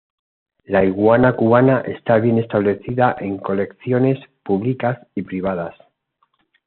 [0.63, 5.75] La iguana cubana está bien establecida en colecciones públicas y privadas.